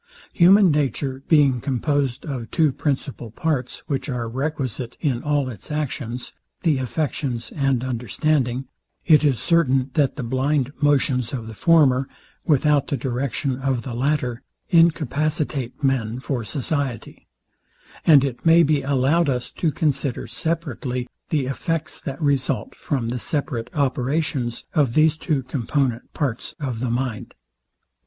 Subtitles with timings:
[0.33, 6.33] Human nature being composed of two principal parts, which are requisite in all its actions,
[6.63, 8.65] the affections and understanding;
[9.05, 12.07] it is certain, that the blind motions of the former,
[12.43, 14.41] without the direction of the latter,
[14.71, 17.27] incapacitate men for society:
[18.03, 23.19] And it may be allowed us to consider separately the effects, that result from the
[23.19, 27.35] separate operations of these two component parts of the mind.